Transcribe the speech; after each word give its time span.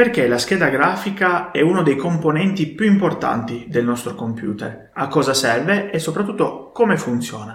Perché 0.00 0.26
la 0.28 0.38
scheda 0.38 0.70
grafica 0.70 1.50
è 1.50 1.60
uno 1.60 1.82
dei 1.82 1.96
componenti 1.96 2.68
più 2.68 2.86
importanti 2.86 3.66
del 3.68 3.84
nostro 3.84 4.14
computer, 4.14 4.92
a 4.94 5.08
cosa 5.08 5.34
serve 5.34 5.90
e 5.90 5.98
soprattutto 5.98 6.70
come 6.72 6.96
funziona. 6.96 7.52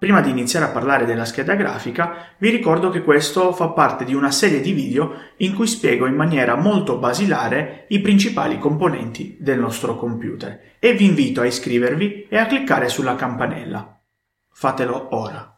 Prima 0.00 0.22
di 0.22 0.30
iniziare 0.30 0.64
a 0.64 0.70
parlare 0.70 1.04
della 1.04 1.26
scheda 1.26 1.54
grafica, 1.56 2.32
vi 2.38 2.48
ricordo 2.48 2.88
che 2.88 3.02
questo 3.02 3.52
fa 3.52 3.68
parte 3.68 4.06
di 4.06 4.14
una 4.14 4.30
serie 4.30 4.62
di 4.62 4.72
video 4.72 5.12
in 5.36 5.54
cui 5.54 5.66
spiego 5.66 6.06
in 6.06 6.14
maniera 6.14 6.56
molto 6.56 6.96
basilare 6.96 7.84
i 7.90 8.00
principali 8.00 8.58
componenti 8.58 9.36
del 9.38 9.58
nostro 9.58 9.96
computer 9.96 10.76
e 10.78 10.94
vi 10.94 11.04
invito 11.04 11.42
a 11.42 11.44
iscrivervi 11.44 12.28
e 12.30 12.38
a 12.38 12.46
cliccare 12.46 12.88
sulla 12.88 13.14
campanella. 13.14 14.00
Fatelo 14.50 15.14
ora. 15.14 15.49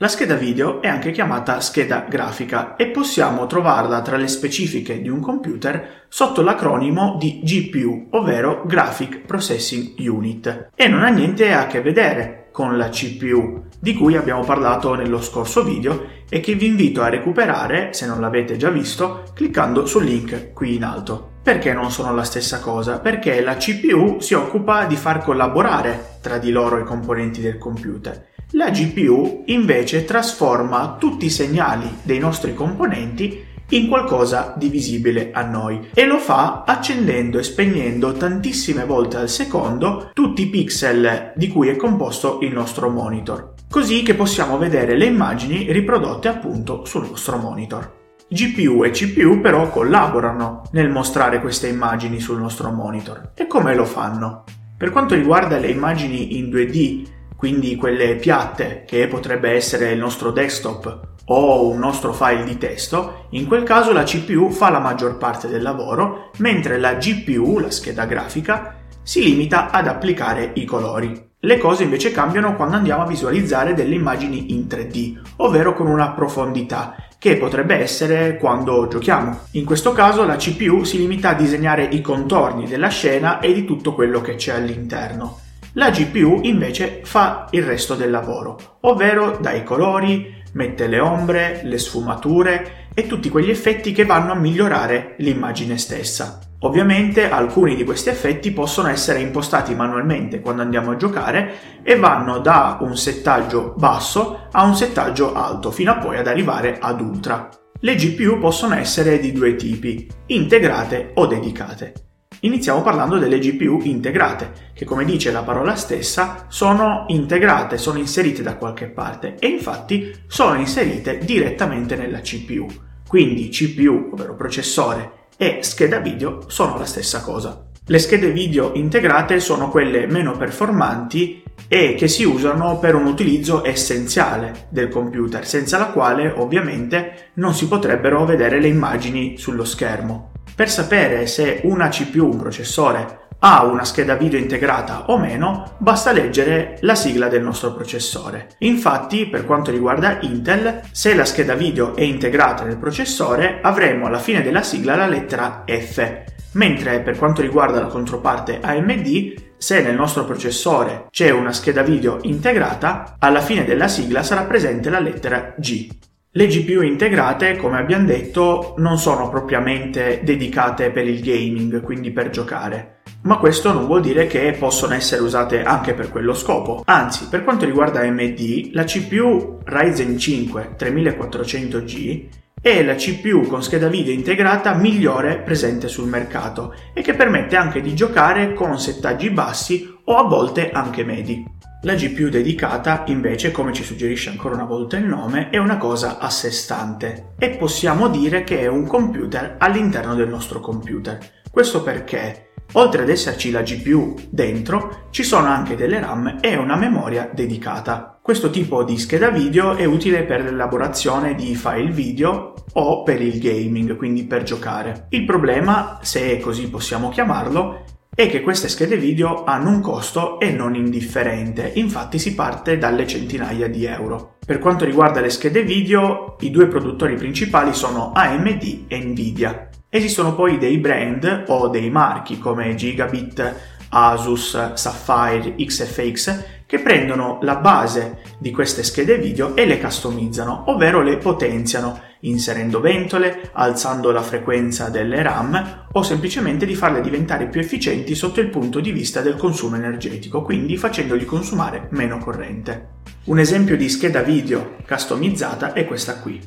La 0.00 0.06
scheda 0.06 0.36
video 0.36 0.80
è 0.80 0.86
anche 0.86 1.10
chiamata 1.10 1.58
scheda 1.58 2.06
grafica 2.08 2.76
e 2.76 2.86
possiamo 2.86 3.48
trovarla 3.48 4.00
tra 4.00 4.16
le 4.16 4.28
specifiche 4.28 5.02
di 5.02 5.08
un 5.08 5.18
computer 5.18 6.04
sotto 6.06 6.40
l'acronimo 6.40 7.16
di 7.18 7.40
GPU, 7.42 8.06
ovvero 8.10 8.62
Graphic 8.64 9.22
Processing 9.26 9.98
Unit, 9.98 10.68
e 10.76 10.86
non 10.86 11.02
ha 11.02 11.08
niente 11.08 11.52
a 11.52 11.66
che 11.66 11.80
vedere 11.80 12.46
con 12.52 12.76
la 12.76 12.90
CPU, 12.90 13.64
di 13.80 13.94
cui 13.94 14.14
abbiamo 14.14 14.44
parlato 14.44 14.94
nello 14.94 15.20
scorso 15.20 15.64
video 15.64 16.04
e 16.28 16.38
che 16.38 16.54
vi 16.54 16.66
invito 16.66 17.02
a 17.02 17.08
recuperare, 17.08 17.92
se 17.92 18.06
non 18.06 18.20
l'avete 18.20 18.56
già 18.56 18.70
visto, 18.70 19.24
cliccando 19.34 19.84
sul 19.84 20.04
link 20.04 20.52
qui 20.52 20.76
in 20.76 20.84
alto. 20.84 21.30
Perché 21.42 21.72
non 21.72 21.90
sono 21.90 22.14
la 22.14 22.22
stessa 22.22 22.60
cosa? 22.60 23.00
Perché 23.00 23.40
la 23.40 23.56
CPU 23.56 24.20
si 24.20 24.34
occupa 24.34 24.84
di 24.84 24.94
far 24.94 25.24
collaborare 25.24 26.18
tra 26.20 26.38
di 26.38 26.52
loro 26.52 26.78
i 26.78 26.84
componenti 26.84 27.40
del 27.40 27.58
computer 27.58 28.36
la 28.52 28.70
GPU 28.70 29.42
invece 29.46 30.04
trasforma 30.04 30.96
tutti 30.98 31.26
i 31.26 31.30
segnali 31.30 31.98
dei 32.02 32.18
nostri 32.18 32.54
componenti 32.54 33.44
in 33.70 33.88
qualcosa 33.88 34.54
di 34.56 34.70
visibile 34.70 35.30
a 35.32 35.42
noi 35.42 35.90
e 35.92 36.06
lo 36.06 36.18
fa 36.18 36.64
accendendo 36.66 37.38
e 37.38 37.42
spegnendo 37.42 38.12
tantissime 38.12 38.86
volte 38.86 39.18
al 39.18 39.28
secondo 39.28 40.10
tutti 40.14 40.42
i 40.42 40.46
pixel 40.46 41.32
di 41.36 41.48
cui 41.48 41.68
è 41.68 41.76
composto 41.76 42.38
il 42.40 42.52
nostro 42.52 42.88
monitor, 42.88 43.52
così 43.68 44.02
che 44.02 44.14
possiamo 44.14 44.56
vedere 44.56 44.96
le 44.96 45.04
immagini 45.04 45.70
riprodotte 45.70 46.28
appunto 46.28 46.86
sul 46.86 47.06
nostro 47.06 47.36
monitor. 47.36 47.96
GPU 48.30 48.84
e 48.84 48.90
CPU 48.90 49.40
però 49.40 49.68
collaborano 49.70 50.62
nel 50.72 50.90
mostrare 50.90 51.40
queste 51.40 51.68
immagini 51.68 52.20
sul 52.20 52.38
nostro 52.38 52.70
monitor. 52.70 53.30
E 53.34 53.46
come 53.46 53.74
lo 53.74 53.84
fanno? 53.84 54.44
Per 54.76 54.90
quanto 54.90 55.14
riguarda 55.14 55.58
le 55.58 55.68
immagini 55.68 56.36
in 56.38 56.50
2D 56.50 57.16
quindi 57.38 57.76
quelle 57.76 58.16
piatte 58.16 58.82
che 58.84 59.06
potrebbe 59.06 59.52
essere 59.52 59.92
il 59.92 59.98
nostro 60.00 60.32
desktop 60.32 61.06
o 61.26 61.68
un 61.68 61.78
nostro 61.78 62.12
file 62.12 62.42
di 62.42 62.58
testo, 62.58 63.26
in 63.30 63.46
quel 63.46 63.62
caso 63.62 63.92
la 63.92 64.02
CPU 64.02 64.50
fa 64.50 64.70
la 64.70 64.80
maggior 64.80 65.18
parte 65.18 65.46
del 65.46 65.62
lavoro, 65.62 66.32
mentre 66.38 66.78
la 66.78 66.94
GPU, 66.94 67.60
la 67.60 67.70
scheda 67.70 68.06
grafica, 68.06 68.78
si 69.04 69.22
limita 69.22 69.70
ad 69.70 69.86
applicare 69.86 70.50
i 70.54 70.64
colori. 70.64 71.26
Le 71.38 71.58
cose 71.58 71.84
invece 71.84 72.10
cambiano 72.10 72.56
quando 72.56 72.74
andiamo 72.74 73.02
a 73.04 73.06
visualizzare 73.06 73.72
delle 73.72 73.94
immagini 73.94 74.52
in 74.52 74.66
3D, 74.68 75.20
ovvero 75.36 75.74
con 75.74 75.86
una 75.86 76.10
profondità, 76.10 76.96
che 77.20 77.36
potrebbe 77.36 77.76
essere 77.76 78.36
quando 78.36 78.88
giochiamo. 78.88 79.42
In 79.52 79.64
questo 79.64 79.92
caso 79.92 80.24
la 80.24 80.34
CPU 80.34 80.82
si 80.82 80.98
limita 80.98 81.28
a 81.28 81.34
disegnare 81.34 81.84
i 81.84 82.00
contorni 82.00 82.66
della 82.66 82.88
scena 82.88 83.38
e 83.38 83.52
di 83.52 83.64
tutto 83.64 83.94
quello 83.94 84.20
che 84.20 84.34
c'è 84.34 84.54
all'interno. 84.54 85.46
La 85.78 85.90
GPU 85.90 86.40
invece 86.42 87.02
fa 87.04 87.46
il 87.52 87.62
resto 87.62 87.94
del 87.94 88.10
lavoro, 88.10 88.78
ovvero 88.80 89.38
dà 89.40 89.52
i 89.52 89.62
colori, 89.62 90.42
mette 90.54 90.88
le 90.88 90.98
ombre, 90.98 91.60
le 91.62 91.78
sfumature 91.78 92.88
e 92.92 93.06
tutti 93.06 93.28
quegli 93.28 93.50
effetti 93.50 93.92
che 93.92 94.04
vanno 94.04 94.32
a 94.32 94.34
migliorare 94.34 95.14
l'immagine 95.18 95.78
stessa. 95.78 96.40
Ovviamente 96.62 97.30
alcuni 97.30 97.76
di 97.76 97.84
questi 97.84 98.08
effetti 98.08 98.50
possono 98.50 98.88
essere 98.88 99.20
impostati 99.20 99.72
manualmente 99.76 100.40
quando 100.40 100.62
andiamo 100.62 100.90
a 100.90 100.96
giocare 100.96 101.80
e 101.84 101.94
vanno 101.94 102.40
da 102.40 102.78
un 102.80 102.96
settaggio 102.96 103.74
basso 103.76 104.48
a 104.50 104.64
un 104.64 104.74
settaggio 104.74 105.32
alto 105.32 105.70
fino 105.70 105.92
a 105.92 105.98
poi 105.98 106.16
ad 106.16 106.26
arrivare 106.26 106.78
ad 106.80 107.00
ultra. 107.00 107.48
Le 107.78 107.94
GPU 107.94 108.40
possono 108.40 108.74
essere 108.74 109.20
di 109.20 109.30
due 109.30 109.54
tipi, 109.54 110.10
integrate 110.26 111.12
o 111.14 111.26
dedicate. 111.26 112.07
Iniziamo 112.42 112.82
parlando 112.82 113.18
delle 113.18 113.40
GPU 113.40 113.80
integrate, 113.82 114.70
che 114.72 114.84
come 114.84 115.04
dice 115.04 115.32
la 115.32 115.42
parola 115.42 115.74
stessa 115.74 116.46
sono 116.46 117.06
integrate, 117.08 117.78
sono 117.78 117.98
inserite 117.98 118.42
da 118.42 118.54
qualche 118.54 118.86
parte 118.86 119.34
e 119.40 119.48
infatti 119.48 120.14
sono 120.28 120.56
inserite 120.56 121.18
direttamente 121.18 121.96
nella 121.96 122.20
CPU. 122.20 122.68
Quindi 123.08 123.48
CPU, 123.48 124.10
ovvero 124.12 124.36
processore, 124.36 125.26
e 125.36 125.58
scheda 125.62 125.98
video 125.98 126.44
sono 126.46 126.78
la 126.78 126.84
stessa 126.84 127.22
cosa. 127.22 127.66
Le 127.84 127.98
schede 127.98 128.30
video 128.30 128.72
integrate 128.74 129.40
sono 129.40 129.68
quelle 129.68 130.06
meno 130.06 130.36
performanti 130.36 131.42
e 131.66 131.96
che 131.96 132.06
si 132.06 132.22
usano 132.22 132.78
per 132.78 132.94
un 132.94 133.06
utilizzo 133.06 133.64
essenziale 133.64 134.68
del 134.68 134.88
computer, 134.88 135.44
senza 135.44 135.76
la 135.76 135.86
quale 135.86 136.30
ovviamente 136.36 137.30
non 137.34 137.52
si 137.52 137.66
potrebbero 137.66 138.24
vedere 138.24 138.60
le 138.60 138.68
immagini 138.68 139.38
sullo 139.38 139.64
schermo. 139.64 140.30
Per 140.58 140.68
sapere 140.68 141.28
se 141.28 141.60
una 141.62 141.86
CPU, 141.86 142.30
un 142.30 142.36
processore, 142.36 143.28
ha 143.38 143.62
una 143.62 143.84
scheda 143.84 144.16
video 144.16 144.40
integrata 144.40 145.04
o 145.06 145.16
meno, 145.16 145.76
basta 145.78 146.10
leggere 146.10 146.78
la 146.80 146.96
sigla 146.96 147.28
del 147.28 147.44
nostro 147.44 147.74
processore. 147.74 148.48
Infatti, 148.58 149.28
per 149.28 149.44
quanto 149.44 149.70
riguarda 149.70 150.18
Intel, 150.22 150.80
se 150.90 151.14
la 151.14 151.24
scheda 151.24 151.54
video 151.54 151.94
è 151.94 152.00
integrata 152.00 152.64
nel 152.64 152.76
processore, 152.76 153.60
avremo 153.62 154.06
alla 154.06 154.18
fine 154.18 154.42
della 154.42 154.62
sigla 154.62 154.96
la 154.96 155.06
lettera 155.06 155.62
F, 155.64 156.24
mentre 156.54 157.02
per 157.02 157.16
quanto 157.16 157.40
riguarda 157.40 157.80
la 157.80 157.86
controparte 157.86 158.58
AMD, 158.60 159.34
se 159.58 159.80
nel 159.80 159.94
nostro 159.94 160.24
processore 160.24 161.06
c'è 161.12 161.30
una 161.30 161.52
scheda 161.52 161.82
video 161.82 162.18
integrata, 162.22 163.14
alla 163.20 163.42
fine 163.42 163.64
della 163.64 163.86
sigla 163.86 164.24
sarà 164.24 164.42
presente 164.42 164.90
la 164.90 164.98
lettera 164.98 165.54
G. 165.56 166.07
Le 166.30 166.46
GPU 166.46 166.82
integrate, 166.82 167.56
come 167.56 167.78
abbiamo 167.78 168.04
detto, 168.04 168.74
non 168.76 168.98
sono 168.98 169.30
propriamente 169.30 170.20
dedicate 170.22 170.90
per 170.90 171.08
il 171.08 171.22
gaming, 171.22 171.80
quindi 171.80 172.10
per 172.10 172.28
giocare. 172.28 172.98
Ma 173.22 173.38
questo 173.38 173.72
non 173.72 173.86
vuol 173.86 174.02
dire 174.02 174.26
che 174.26 174.54
possono 174.58 174.92
essere 174.92 175.22
usate 175.22 175.62
anche 175.62 175.94
per 175.94 176.10
quello 176.10 176.34
scopo. 176.34 176.82
Anzi, 176.84 177.28
per 177.30 177.44
quanto 177.44 177.64
riguarda 177.64 178.00
AMD, 178.00 178.70
la 178.72 178.84
CPU 178.84 179.60
Ryzen 179.64 180.18
5 180.18 180.74
3400G 180.78 182.26
è 182.60 182.82
la 182.82 182.96
CPU 182.96 183.46
con 183.46 183.62
scheda 183.62 183.88
video 183.88 184.12
integrata 184.12 184.74
migliore 184.74 185.38
presente 185.38 185.88
sul 185.88 186.08
mercato 186.08 186.74
e 186.92 187.00
che 187.00 187.14
permette 187.14 187.56
anche 187.56 187.80
di 187.80 187.94
giocare 187.94 188.52
con 188.52 188.78
settaggi 188.78 189.30
bassi 189.30 189.97
o 190.08 190.16
a 190.16 190.24
volte 190.24 190.70
anche 190.70 191.04
medi. 191.04 191.44
La 191.82 191.94
GPU 191.94 192.28
dedicata, 192.28 193.04
invece, 193.06 193.52
come 193.52 193.72
ci 193.72 193.84
suggerisce 193.84 194.30
ancora 194.30 194.54
una 194.54 194.64
volta 194.64 194.96
il 194.96 195.04
nome, 195.04 195.50
è 195.50 195.58
una 195.58 195.76
cosa 195.76 196.18
a 196.18 196.28
sé 196.28 196.50
stante 196.50 197.34
e 197.38 197.50
possiamo 197.50 198.08
dire 198.08 198.42
che 198.42 198.60
è 198.60 198.66
un 198.66 198.86
computer 198.86 199.56
all'interno 199.58 200.14
del 200.14 200.28
nostro 200.28 200.60
computer. 200.60 201.18
Questo 201.50 201.82
perché, 201.82 202.50
oltre 202.72 203.02
ad 203.02 203.08
esserci 203.08 203.50
la 203.50 203.62
GPU 203.62 204.16
dentro, 204.28 205.06
ci 205.10 205.22
sono 205.22 205.46
anche 205.46 205.76
delle 205.76 206.00
RAM 206.00 206.38
e 206.40 206.56
una 206.56 206.76
memoria 206.76 207.30
dedicata. 207.32 208.18
Questo 208.20 208.50
tipo 208.50 208.82
di 208.82 208.98
scheda 208.98 209.30
video 209.30 209.76
è 209.76 209.84
utile 209.84 210.24
per 210.24 210.42
l'elaborazione 210.42 211.34
di 211.34 211.54
file 211.54 211.92
video 211.92 212.54
o 212.72 213.02
per 213.02 213.22
il 213.22 213.38
gaming, 213.38 213.96
quindi 213.96 214.24
per 214.24 214.42
giocare. 214.42 215.06
Il 215.10 215.24
problema, 215.24 215.98
se 216.02 216.40
così 216.40 216.68
possiamo 216.68 217.08
chiamarlo, 217.08 217.84
è 218.18 218.28
che 218.28 218.40
queste 218.40 218.66
schede 218.66 218.96
video 218.96 219.44
hanno 219.44 219.70
un 219.70 219.80
costo 219.80 220.40
e 220.40 220.50
non 220.50 220.74
indifferente, 220.74 221.70
infatti 221.76 222.18
si 222.18 222.34
parte 222.34 222.76
dalle 222.76 223.06
centinaia 223.06 223.68
di 223.68 223.84
euro. 223.84 224.38
Per 224.44 224.58
quanto 224.58 224.84
riguarda 224.84 225.20
le 225.20 225.30
schede 225.30 225.62
video, 225.62 226.36
i 226.40 226.50
due 226.50 226.66
produttori 226.66 227.14
principali 227.14 227.72
sono 227.72 228.10
AMD 228.12 228.86
e 228.88 228.98
Nvidia. 228.98 229.68
Esistono 229.88 230.34
poi 230.34 230.58
dei 230.58 230.78
brand 230.78 231.44
o 231.46 231.68
dei 231.68 231.90
marchi 231.90 232.40
come 232.40 232.74
Gigabit, 232.74 233.77
Asus, 233.90 234.74
Sapphire, 234.74 235.54
XFX 235.54 236.44
che 236.66 236.80
prendono 236.80 237.38
la 237.42 237.56
base 237.56 238.18
di 238.38 238.50
queste 238.50 238.82
schede 238.82 239.16
video 239.16 239.56
e 239.56 239.64
le 239.64 239.80
customizzano, 239.80 240.64
ovvero 240.66 241.00
le 241.00 241.16
potenziano, 241.16 241.98
inserendo 242.20 242.80
ventole, 242.80 243.50
alzando 243.54 244.10
la 244.10 244.20
frequenza 244.20 244.90
delle 244.90 245.22
RAM 245.22 245.86
o 245.90 246.02
semplicemente 246.02 246.66
di 246.66 246.74
farle 246.74 247.00
diventare 247.00 247.48
più 247.48 247.60
efficienti 247.60 248.14
sotto 248.14 248.40
il 248.40 248.50
punto 248.50 248.80
di 248.80 248.92
vista 248.92 249.22
del 249.22 249.36
consumo 249.36 249.76
energetico, 249.76 250.42
quindi 250.42 250.76
facendogli 250.76 251.24
consumare 251.24 251.86
meno 251.92 252.18
corrente. 252.18 252.96
Un 253.24 253.38
esempio 253.38 253.76
di 253.76 253.88
scheda 253.88 254.20
video 254.20 254.76
customizzata 254.86 255.72
è 255.72 255.86
questa 255.86 256.18
qui. 256.18 256.38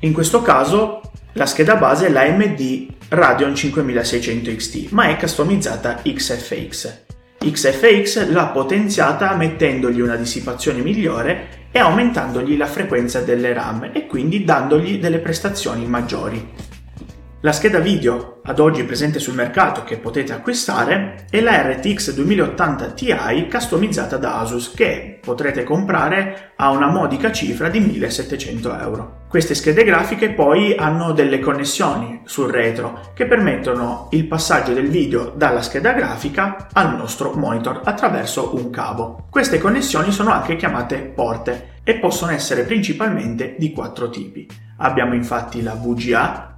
In 0.00 0.12
questo 0.12 0.42
caso 0.42 1.00
la 1.32 1.46
scheda 1.46 1.74
base 1.74 2.06
è 2.06 2.10
la 2.10 2.20
AMD 2.20 2.86
Radeon 3.14 3.54
5600 3.54 4.54
XT, 4.54 4.90
ma 4.90 5.08
è 5.08 5.16
customizzata 5.16 6.00
XFX. 6.02 7.02
XFX 7.38 8.28
l'ha 8.30 8.46
potenziata 8.46 9.34
mettendogli 9.36 10.00
una 10.00 10.16
dissipazione 10.16 10.80
migliore 10.80 11.68
e 11.70 11.78
aumentandogli 11.78 12.56
la 12.56 12.66
frequenza 12.66 13.20
delle 13.20 13.52
RAM 13.52 13.90
e 13.92 14.06
quindi 14.06 14.44
dandogli 14.44 14.98
delle 14.98 15.18
prestazioni 15.18 15.86
maggiori. 15.86 16.72
La 17.44 17.52
scheda 17.52 17.78
video 17.78 18.40
ad 18.44 18.58
oggi 18.58 18.84
presente 18.84 19.18
sul 19.18 19.34
mercato 19.34 19.84
che 19.84 19.98
potete 19.98 20.32
acquistare 20.32 21.26
è 21.28 21.42
la 21.42 21.60
RTX 21.60 22.14
2080 22.14 22.92
Ti 22.92 23.14
customizzata 23.50 24.16
da 24.16 24.38
Asus 24.38 24.72
che 24.72 25.18
potrete 25.20 25.62
comprare 25.62 26.52
a 26.56 26.70
una 26.70 26.86
modica 26.86 27.30
cifra 27.30 27.68
di 27.68 27.80
1700 27.80 28.78
euro. 28.78 29.16
Queste 29.28 29.54
schede 29.54 29.84
grafiche 29.84 30.30
poi 30.30 30.74
hanno 30.74 31.12
delle 31.12 31.38
connessioni 31.38 32.22
sul 32.24 32.50
retro 32.50 33.12
che 33.12 33.26
permettono 33.26 34.08
il 34.12 34.26
passaggio 34.26 34.72
del 34.72 34.88
video 34.88 35.30
dalla 35.36 35.60
scheda 35.60 35.92
grafica 35.92 36.68
al 36.72 36.96
nostro 36.96 37.32
monitor 37.34 37.82
attraverso 37.84 38.54
un 38.54 38.70
cavo. 38.70 39.26
Queste 39.28 39.58
connessioni 39.58 40.12
sono 40.12 40.32
anche 40.32 40.56
chiamate 40.56 41.12
porte 41.14 41.72
e 41.84 41.98
possono 41.98 42.32
essere 42.32 42.62
principalmente 42.62 43.54
di 43.58 43.70
quattro 43.70 44.08
tipi. 44.08 44.48
Abbiamo 44.78 45.12
infatti 45.12 45.62
la 45.62 45.74
VGA, 45.74 46.53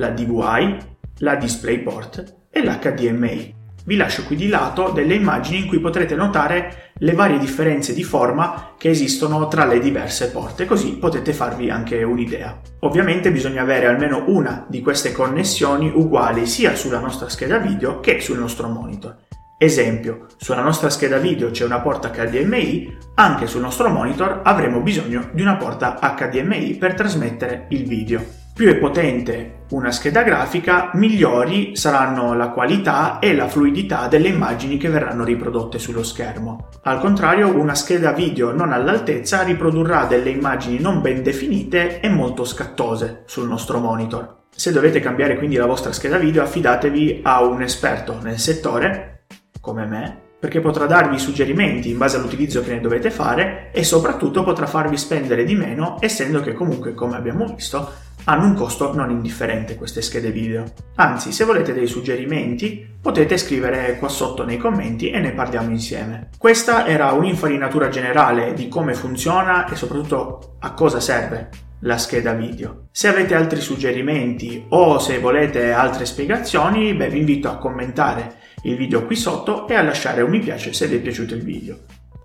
la 0.00 0.08
DVI, 0.08 0.76
la 1.18 1.36
DisplayPort 1.36 2.46
e 2.50 2.64
l'HDMI. 2.64 3.58
Vi 3.84 3.96
lascio 3.96 4.24
qui 4.24 4.36
di 4.36 4.48
lato 4.48 4.90
delle 4.90 5.14
immagini 5.14 5.58
in 5.60 5.66
cui 5.66 5.78
potrete 5.78 6.14
notare 6.14 6.92
le 6.94 7.12
varie 7.12 7.38
differenze 7.38 7.92
di 7.92 8.02
forma 8.02 8.74
che 8.78 8.88
esistono 8.90 9.46
tra 9.48 9.64
le 9.66 9.78
diverse 9.78 10.30
porte, 10.30 10.64
così 10.64 10.96
potete 10.96 11.32
farvi 11.32 11.70
anche 11.70 12.02
un'idea. 12.02 12.60
Ovviamente 12.80 13.30
bisogna 13.30 13.62
avere 13.62 13.86
almeno 13.86 14.24
una 14.28 14.64
di 14.68 14.80
queste 14.80 15.12
connessioni 15.12 15.90
uguali 15.94 16.46
sia 16.46 16.74
sulla 16.74 16.98
nostra 16.98 17.28
scheda 17.28 17.58
video 17.58 18.00
che 18.00 18.20
sul 18.20 18.38
nostro 18.38 18.68
monitor. 18.68 19.16
Esempio, 19.58 20.26
sulla 20.38 20.62
nostra 20.62 20.88
scheda 20.88 21.18
video 21.18 21.50
c'è 21.50 21.64
una 21.64 21.80
porta 21.80 22.08
HDMI, 22.08 22.96
anche 23.16 23.46
sul 23.46 23.60
nostro 23.60 23.90
monitor 23.90 24.40
avremo 24.44 24.80
bisogno 24.80 25.28
di 25.32 25.42
una 25.42 25.56
porta 25.56 25.98
HDMI 26.00 26.76
per 26.76 26.94
trasmettere 26.94 27.66
il 27.68 27.86
video. 27.86 28.39
Più 28.54 28.68
è 28.68 28.76
potente 28.76 29.58
una 29.70 29.92
scheda 29.92 30.22
grafica, 30.22 30.90
migliori 30.94 31.76
saranno 31.76 32.34
la 32.34 32.50
qualità 32.50 33.18
e 33.20 33.34
la 33.34 33.48
fluidità 33.48 34.08
delle 34.08 34.28
immagini 34.28 34.76
che 34.76 34.88
verranno 34.88 35.24
riprodotte 35.24 35.78
sullo 35.78 36.02
schermo. 36.02 36.68
Al 36.82 36.98
contrario, 36.98 37.56
una 37.56 37.74
scheda 37.74 38.12
video 38.12 38.52
non 38.52 38.72
all'altezza 38.72 39.42
riprodurrà 39.42 40.04
delle 40.06 40.30
immagini 40.30 40.78
non 40.78 41.00
ben 41.00 41.22
definite 41.22 42.00
e 42.00 42.08
molto 42.08 42.44
scattose 42.44 43.22
sul 43.26 43.48
nostro 43.48 43.78
monitor. 43.78 44.38
Se 44.54 44.72
dovete 44.72 45.00
cambiare 45.00 45.38
quindi 45.38 45.56
la 45.56 45.66
vostra 45.66 45.92
scheda 45.92 46.18
video, 46.18 46.42
affidatevi 46.42 47.20
a 47.22 47.44
un 47.44 47.62
esperto 47.62 48.18
nel 48.20 48.38
settore 48.38 49.22
come 49.60 49.86
me, 49.86 50.29
perché 50.40 50.60
potrà 50.60 50.86
darvi 50.86 51.18
suggerimenti 51.18 51.90
in 51.90 51.98
base 51.98 52.16
all'utilizzo 52.16 52.62
che 52.62 52.72
ne 52.72 52.80
dovete 52.80 53.10
fare 53.10 53.68
e 53.72 53.84
soprattutto 53.84 54.42
potrà 54.42 54.66
farvi 54.66 54.96
spendere 54.96 55.44
di 55.44 55.54
meno, 55.54 55.98
essendo 56.00 56.40
che 56.40 56.54
comunque, 56.54 56.94
come 56.94 57.16
abbiamo 57.16 57.44
visto, 57.44 58.08
hanno 58.24 58.46
un 58.46 58.54
costo 58.54 58.94
non 58.94 59.10
indifferente 59.10 59.76
queste 59.76 60.00
schede 60.00 60.30
video. 60.30 60.64
Anzi, 60.96 61.30
se 61.30 61.44
volete 61.44 61.74
dei 61.74 61.86
suggerimenti, 61.86 62.86
potete 63.00 63.36
scrivere 63.36 63.98
qua 63.98 64.08
sotto 64.08 64.44
nei 64.44 64.56
commenti 64.56 65.10
e 65.10 65.20
ne 65.20 65.32
parliamo 65.32 65.70
insieme. 65.70 66.30
Questa 66.38 66.86
era 66.86 67.12
un'infarinatura 67.12 67.88
generale 67.88 68.54
di 68.54 68.68
come 68.68 68.94
funziona 68.94 69.68
e 69.68 69.76
soprattutto 69.76 70.56
a 70.60 70.72
cosa 70.72 71.00
serve 71.00 71.68
la 71.80 71.98
scheda 71.98 72.32
video. 72.32 72.88
Se 72.90 73.08
avete 73.08 73.34
altri 73.34 73.60
suggerimenti 73.60 74.64
o 74.68 74.98
se 74.98 75.18
volete 75.18 75.72
altre 75.72 76.04
spiegazioni, 76.04 76.94
beh, 76.94 77.08
vi 77.08 77.18
invito 77.18 77.48
a 77.48 77.56
commentare 77.56 78.36
il 78.64 78.76
video 78.76 79.06
qui 79.06 79.16
sotto 79.16 79.66
e 79.68 79.74
a 79.74 79.82
lasciare 79.82 80.22
un 80.22 80.30
mi 80.30 80.40
piace 80.40 80.72
se 80.72 80.86
vi 80.86 80.96
è 80.96 81.00
piaciuto 81.00 81.34
il 81.34 81.42
video. 81.42 81.78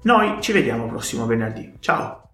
Noi 0.03 0.37
ci 0.41 0.51
vediamo 0.51 0.87
prossimo 0.87 1.25
venerdì. 1.25 1.73
Ciao! 1.79 2.24